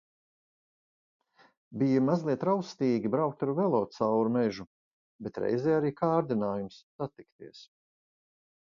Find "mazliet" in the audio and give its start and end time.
2.07-2.45